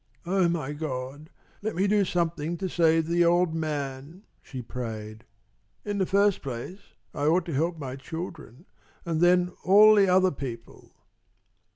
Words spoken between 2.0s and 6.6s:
something to save the old man!" she prayed. "In the first